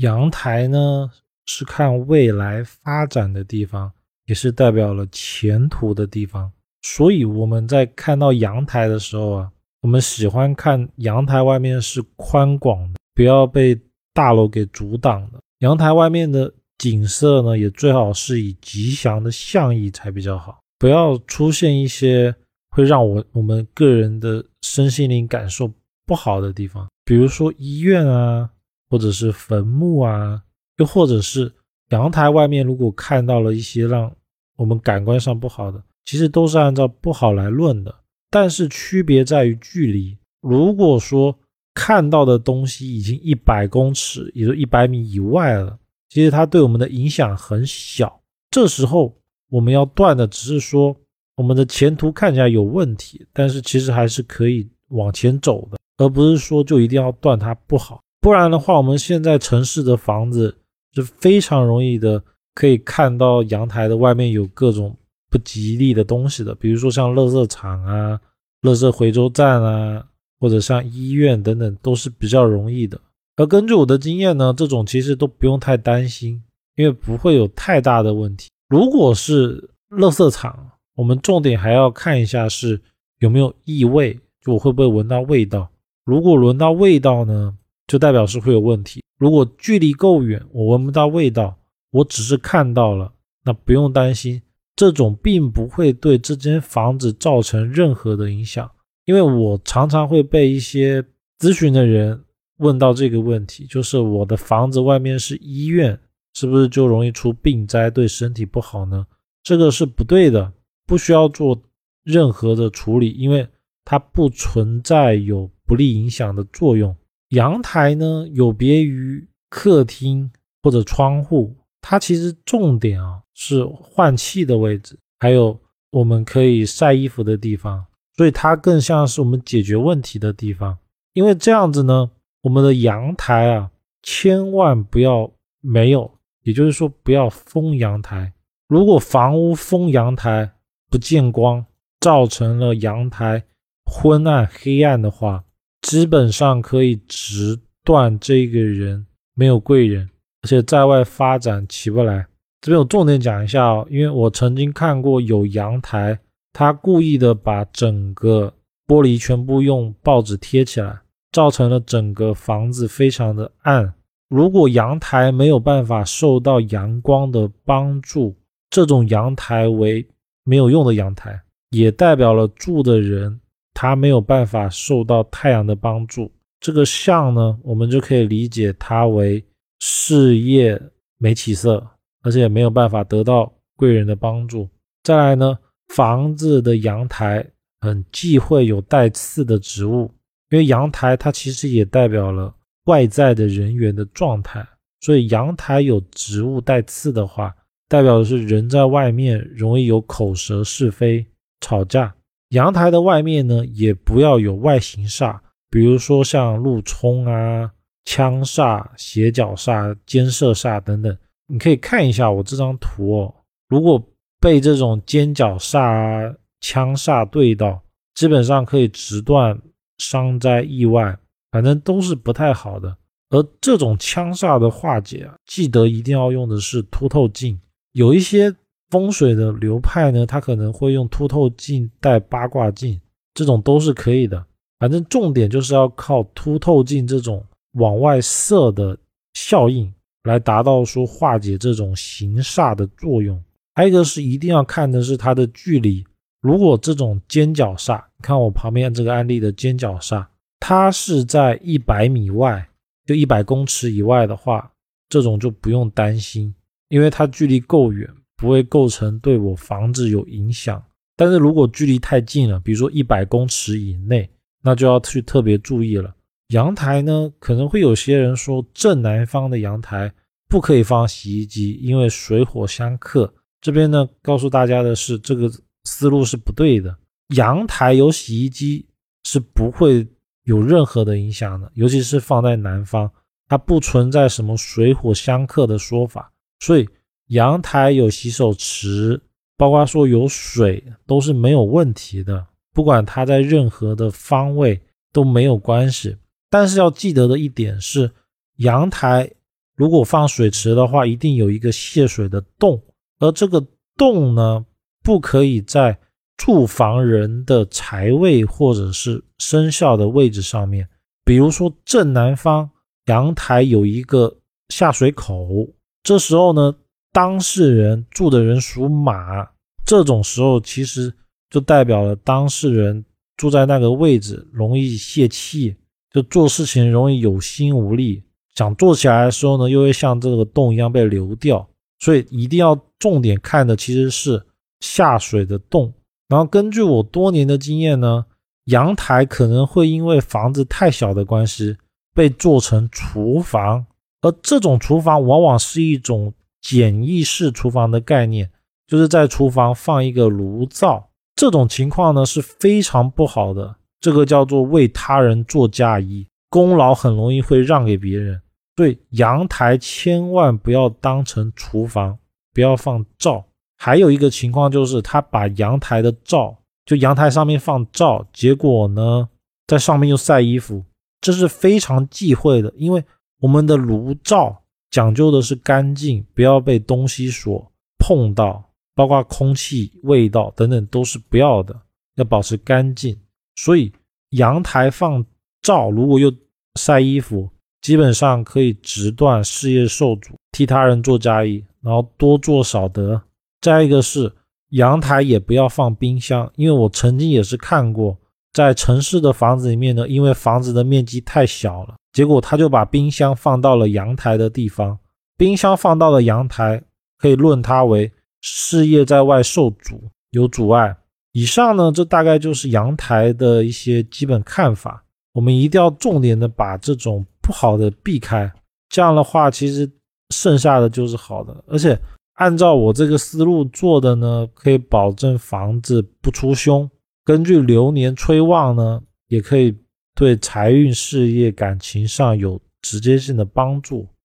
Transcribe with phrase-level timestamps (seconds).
[0.00, 1.10] 阳台呢
[1.46, 3.90] 是看未来发展的地方，
[4.26, 6.50] 也是代表了前途的地方。
[6.82, 9.50] 所以我们在看到阳台的时候啊，
[9.82, 13.78] 我们喜欢看阳台外面是宽广的，不要被
[14.14, 15.38] 大楼给阻挡的。
[15.58, 22.34] 阳台外面的景色呢，也最好是以吉祥的象意才比较好，不要出现一些
[22.70, 25.70] 会让我我们个人的身心灵感受
[26.06, 28.48] 不好的地方，比如说医院啊，
[28.90, 30.42] 或者是坟墓啊，
[30.76, 31.50] 又或者是
[31.90, 34.12] 阳台外面如果看到了一些让
[34.56, 35.82] 我们感官上不好的。
[36.04, 37.94] 其实都是按照不好来论的，
[38.30, 40.18] 但是区别在于距离。
[40.40, 41.38] 如果说
[41.72, 48.20] 看到的东西已经一百公尺，也就一百米以外了，其实它对我们的影响很小。
[48.50, 49.16] 这时候
[49.50, 50.96] 我们要断的只是说
[51.36, 58.02] 我们的前途看起来有问题，但是其实还是可以往前走的，而不是说就一定要断它不好。
[58.20, 60.56] 不然的话，我们现在城市的房子
[60.94, 62.22] 是非常容易的，
[62.54, 64.96] 可以看到阳台的外面有各种。
[65.32, 68.20] 不吉利的东西的，比如说像垃圾场啊、
[68.62, 70.04] 垃圾回收站啊，
[70.40, 73.00] 或者像医院等等，都是比较容易的。
[73.36, 76.42] 而根据我的经验呢，这种其实都不用太担心，
[76.74, 78.50] 因为不会有太大的问题。
[78.68, 82.80] 如果是垃圾场，我们重点还要看一下是
[83.20, 85.70] 有没有异味，就我会不会闻到味道。
[86.04, 87.56] 如果闻到味道呢，
[87.90, 89.02] 就代表是会有问题。
[89.18, 91.58] 如果距离够远，我闻不到味道，
[91.90, 93.12] 我只是看到了，
[93.44, 94.40] 那不用担心。
[94.76, 98.70] 这种并不会对这间房子造成任何的影响，
[99.06, 101.04] 因为我常常会被一些
[101.40, 102.22] 咨询的人
[102.58, 105.98] 问到这个问题，就是我的房子外面是医院，
[106.34, 109.04] 是不是就容易出病灾，对身体不好呢？
[109.42, 110.52] 这个是不对的，
[110.86, 111.60] 不需要做
[112.04, 113.48] 任何的处理，因为
[113.84, 116.96] 它不存在有不利影响的作用。
[117.30, 120.30] 阳台呢，有别于客厅
[120.62, 121.56] 或者窗户。
[121.80, 125.58] 它其实重点啊是换气的位置，还有
[125.90, 130.76] 我们可以晒衣服的地方，所以它更像是我们解决问题的地方。
[131.14, 132.10] 因为这样子呢，
[132.42, 133.70] 我们的阳台啊
[134.02, 138.32] 千万不要没有，也就是说不要封阳台。
[138.68, 140.52] 如果房屋封阳台
[140.90, 141.64] 不见光，
[141.98, 143.42] 造成了阳台
[143.86, 145.44] 昏暗黑暗的话，
[145.82, 150.08] 基本上可以直断这个人没有贵人。
[150.42, 152.26] 而且在外发展起不来，
[152.62, 156.18] 这边我重点讲一下哦，因为我曾经看过有阳台，
[156.54, 158.54] 他故意的把整个
[158.86, 161.00] 玻璃全部用报纸贴起来，
[161.32, 163.92] 造成了整个房子非常的暗。
[164.30, 168.34] 如果阳台没有办法受到阳光的帮助，
[168.70, 170.06] 这种阳台为
[170.44, 171.38] 没有用的阳台，
[171.70, 173.38] 也代表了住的人
[173.82, 176.30] 他没有办法受到太阳的帮助。
[176.60, 179.42] 这个像呢，我们就可以理解它为。
[179.82, 180.78] 事业
[181.16, 181.82] 没起色，
[182.22, 184.68] 而且也没有办法得到贵人的帮助。
[185.02, 185.58] 再来呢，
[185.88, 187.42] 房子的阳台
[187.80, 190.12] 很忌讳有带刺的植物，
[190.50, 192.54] 因为阳台它其实也代表了
[192.84, 194.62] 外在的人员的状态。
[195.00, 197.56] 所以阳台有植物带刺的话，
[197.88, 201.24] 代表的是人在外面容易有口舌是非、
[201.62, 202.14] 吵架。
[202.50, 207.72] 阳台的外面呢，也不要有外形煞，比如说像路冲啊。
[208.06, 211.16] 枪煞、斜角煞、尖射煞等等，
[211.46, 213.32] 你可以看一下我这张图哦。
[213.68, 214.02] 如果
[214.40, 217.80] 被这种尖角煞、枪煞对到，
[218.14, 219.56] 基本上可以直断
[219.98, 221.16] 伤灾意外，
[221.52, 222.96] 反正都是不太好的。
[223.28, 227.60] 而这种枪煞的化解啊，记得一定要用的是凸透镜。
[227.92, 228.52] 有一些
[228.90, 233.00] 风水的流派呢，它可能会用凸透镜带八卦镜，
[233.34, 234.44] 这种都是可以的。
[234.78, 237.44] 反正重点就是要靠凸透镜这种。
[237.74, 238.98] 往外射的
[239.34, 243.40] 效应来达到说化解这种形煞的作用。
[243.76, 246.04] 还有一个是一定要看的是它的距离。
[246.40, 250.26] 如果这种尖角煞，看我旁边这个案例的尖角煞，
[250.58, 252.68] 它是在一百米外，
[253.06, 254.72] 就一百公尺以外的话，
[255.08, 256.52] 这种就不用担心，
[256.88, 258.08] 因为它距离够远，
[258.40, 260.82] 不会构成对我房子有影响。
[261.14, 264.28] 但是如果距离太近了，比如说一百公尺以内，
[264.62, 266.14] 那就要去特别注意了。
[266.48, 270.10] 阳台呢，可能会有些人说正南方的阳台
[270.48, 273.32] 不可以放洗衣机，因为水火相克。
[273.60, 275.50] 这边呢，告诉大家的是，这个
[275.84, 276.96] 思路是不对的。
[277.36, 278.86] 阳台有洗衣机
[279.24, 280.08] 是不会
[280.44, 283.08] 有任何的影响的，尤其是放在南方，
[283.46, 286.32] 它不存在什么水火相克的说法。
[286.60, 286.88] 所以
[287.30, 289.20] 阳台有洗手池，
[289.56, 292.46] 包括说有水，都是没有问题的。
[292.72, 294.80] 不管它在任何的方位
[295.12, 296.16] 都没有关系。
[296.48, 298.10] 但是要记得的一点是，
[298.56, 299.30] 阳台
[299.76, 302.82] 如果放水池的话，一定有一个泄水的洞，
[303.20, 303.64] 而这个
[303.96, 304.64] 洞呢，
[305.02, 305.96] 不可以在
[306.36, 310.88] 住房人的财位或者是生肖的位置上面。
[311.24, 312.68] 比如说正南方
[313.06, 314.38] 阳台有一个
[314.68, 315.68] 下水口，
[316.02, 316.74] 这时候呢，
[317.12, 319.48] 当事人住的人属马，
[319.84, 321.12] 这种时候其实
[321.50, 323.04] 就代表了当事人
[323.36, 325.74] 住在那个位置容易泄气，
[326.12, 328.22] 就做事情容易有心无力。
[328.54, 331.66] 想做起来的时候呢，又会像这个洞一样被流掉，
[331.98, 334.40] 所以一定要重点看的其实是
[334.80, 335.92] 下水的洞。
[336.28, 338.24] 然后根据我多年的经验呢，
[338.66, 341.76] 阳台可能会因为房子太小的关系
[342.14, 343.86] 被做成厨房，
[344.20, 348.50] 而这种厨房往往是一种简易式厨房的概念，
[348.86, 351.10] 就是在厨房放一个炉灶。
[351.36, 358.40] 这种情况呢是非常不好的，这个叫做为他人做嫁衣，功劳很容易会让给别人。
[358.76, 362.18] 对阳台千万不要当成厨房，
[362.52, 363.44] 不要放灶。
[363.76, 369.28] 还有一个情况就是，他把阳台的灶，就阳台上面放灶，结果呢，
[369.66, 370.84] 在上面又晒衣服，
[371.20, 372.72] 这是非常忌讳的。
[372.76, 373.02] 因为
[373.40, 378.62] 我们的炉灶讲究的是干净，不要被东西所碰到，
[378.94, 381.74] 包括空气、味道等等都是不要的，
[382.16, 383.18] 要保持干净。
[383.56, 383.92] 所以
[384.30, 385.24] 阳台放
[385.62, 386.32] 照，如果又
[386.78, 387.48] 晒衣服。
[387.82, 393.22] 基本上可以直断事业受阻，替他人做嫁衣，然后多做少得。
[393.62, 394.30] 再一个是
[394.72, 398.18] 阳台也不要放冰箱，因为我曾经也是看过，
[398.52, 404.98] 在城市的房子里面呢，因为房子的面积太小了，结果他就把冰箱放到了阳台的地方。
[405.36, 406.82] 冰箱放到了阳台，
[407.18, 410.96] 可以论它为事业在外受阻，有阻碍。
[411.32, 415.04] 以上呢，这大概就是阳台的一些基本看法。
[415.32, 417.24] 我们一定要重点的把这种。
[417.42, 418.52] 不好的避开，
[418.88, 419.90] 这样的话，其实
[420.28, 421.64] 剩下的就是好的。
[421.66, 421.98] 而且
[422.34, 426.88] 按照我这个思路做的呢，可以保证房子不出凶。
[427.24, 429.76] 根据流年催旺呢，也可以
[430.14, 434.08] 对财运、事业、感情上有直接性的帮助。